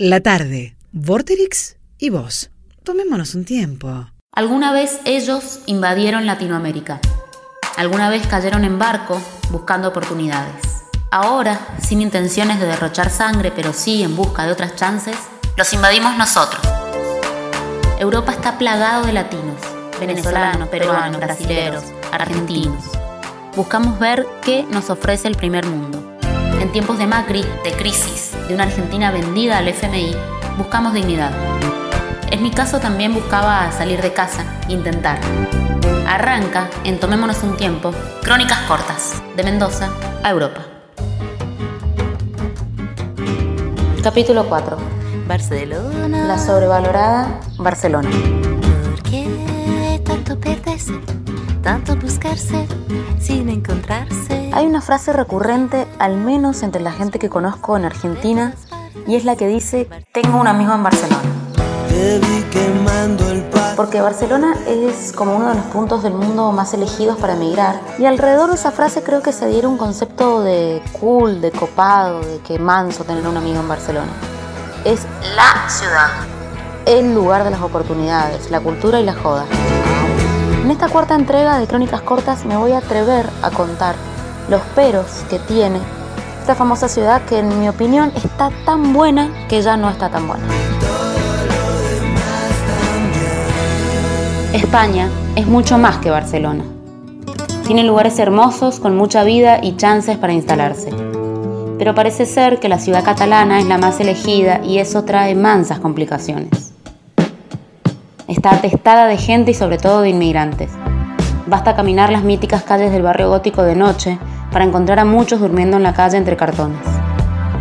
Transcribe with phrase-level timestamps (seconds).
[0.00, 2.50] La tarde, Vorterix y vos.
[2.84, 4.06] Tomémonos un tiempo.
[4.32, 7.00] Alguna vez ellos invadieron Latinoamérica.
[7.76, 10.84] Alguna vez cayeron en barco buscando oportunidades.
[11.10, 15.16] Ahora, sin intenciones de derrochar sangre, pero sí en busca de otras chances,
[15.56, 16.62] los invadimos nosotros.
[17.98, 19.60] Europa está plagado de latinos,
[19.98, 22.84] venezolanos, peruanos, brasileños, argentinos.
[23.56, 26.07] Buscamos ver qué nos ofrece el primer mundo.
[26.68, 30.14] En tiempos de Macri, de crisis, de una Argentina vendida al FMI,
[30.58, 31.32] buscamos dignidad.
[32.30, 35.18] En mi caso también buscaba salir de casa, intentar.
[36.06, 37.90] Arranca en Tomémonos un tiempo,
[38.22, 39.88] Crónicas cortas, de Mendoza
[40.22, 40.60] a Europa.
[44.02, 44.76] Capítulo 4.
[45.26, 46.26] Barcelona.
[46.26, 48.10] La sobrevalorada Barcelona.
[48.10, 50.92] ¿Por qué tanto perderse?
[51.62, 52.66] Tanto buscarse
[53.18, 54.37] sin encontrarse.
[54.58, 58.54] Hay una frase recurrente, al menos entre la gente que conozco en Argentina,
[59.06, 61.22] y es la que dice, tengo un amigo en Barcelona.
[63.76, 68.06] Porque Barcelona es como uno de los puntos del mundo más elegidos para emigrar, y
[68.06, 72.40] alrededor de esa frase creo que se diera un concepto de cool, de copado, de
[72.40, 74.10] que manso tener un amigo en Barcelona.
[74.84, 75.06] Es
[75.36, 76.10] la ciudad,
[76.84, 79.44] el lugar de las oportunidades, la cultura y la joda.
[80.64, 83.94] En esta cuarta entrega de Crónicas Cortas me voy a atrever a contar
[84.48, 85.78] los peros que tiene
[86.40, 90.26] esta famosa ciudad que en mi opinión está tan buena que ya no está tan
[90.26, 90.46] buena.
[94.54, 96.64] España es mucho más que Barcelona.
[97.66, 100.90] Tiene lugares hermosos con mucha vida y chances para instalarse.
[101.78, 105.80] Pero parece ser que la ciudad catalana es la más elegida y eso trae mansas
[105.80, 106.72] complicaciones.
[108.26, 110.70] Está atestada de gente y sobre todo de inmigrantes.
[111.46, 114.18] Basta caminar las míticas calles del barrio gótico de noche
[114.58, 116.80] para encontrar a muchos durmiendo en la calle entre cartones.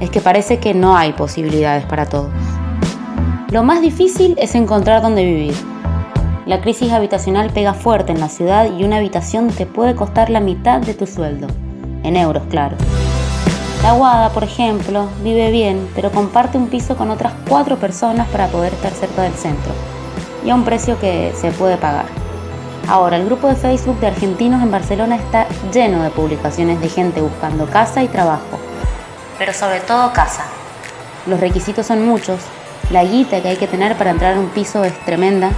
[0.00, 2.30] Es que parece que no hay posibilidades para todos.
[3.50, 5.54] Lo más difícil es encontrar dónde vivir.
[6.46, 10.40] La crisis habitacional pega fuerte en la ciudad y una habitación te puede costar la
[10.40, 11.48] mitad de tu sueldo.
[12.04, 12.78] En euros, claro.
[13.82, 18.46] La Guada, por ejemplo, vive bien, pero comparte un piso con otras cuatro personas para
[18.46, 19.72] poder estar cerca del centro.
[20.42, 22.06] Y a un precio que se puede pagar.
[22.88, 27.20] Ahora, el grupo de Facebook de argentinos en Barcelona está lleno de publicaciones de gente
[27.20, 28.58] buscando casa y trabajo.
[29.38, 30.44] Pero sobre todo casa.
[31.26, 32.40] Los requisitos son muchos,
[32.90, 35.50] la guita que hay que tener para entrar a un piso es tremenda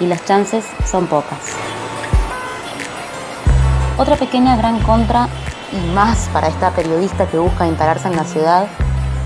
[0.00, 1.38] y las chances son pocas.
[3.96, 5.28] Otra pequeña gran contra,
[5.72, 8.66] y más para esta periodista que busca instalarse en la ciudad,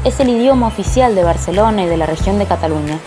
[0.04, 2.98] es el idioma oficial de Barcelona y de la región de Cataluña,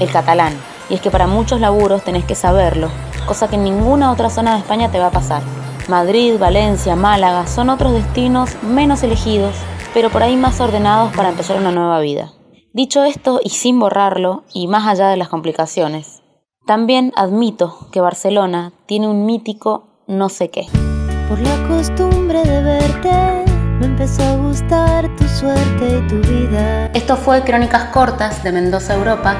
[0.00, 0.54] el catalán.
[0.88, 2.88] Y es que para muchos laburos tenés que saberlo,
[3.26, 5.42] cosa que en ninguna otra zona de España te va a pasar.
[5.88, 9.54] Madrid, Valencia, Málaga son otros destinos menos elegidos,
[9.92, 12.32] pero por ahí más ordenados para empezar una nueva vida.
[12.72, 16.22] Dicho esto y sin borrarlo, y más allá de las complicaciones,
[16.66, 20.66] también admito que Barcelona tiene un mítico no sé qué.
[21.28, 23.44] Por la costumbre de verte,
[23.78, 26.86] me empezó a gustar tu suerte y tu vida.
[26.94, 29.36] Esto fue Crónicas Cortas de Mendoza, Europa.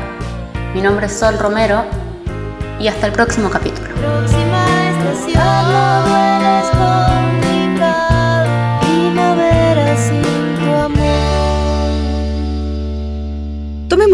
[0.74, 1.84] Mi nombre es Sol Romero
[2.80, 3.88] y hasta el próximo capítulo.
[3.94, 6.33] Próxima estación,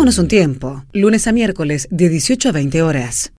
[0.00, 3.28] Tomémonos un tiempo, lunes a miércoles de 18 a 20 horas.